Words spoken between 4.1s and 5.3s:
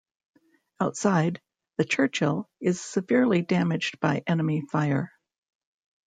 enemy fire.